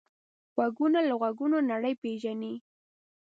غوږونه 0.55 0.99
له 1.07 1.13
غږونو 1.21 1.57
نړۍ 1.71 1.93
پېژني 2.01 2.53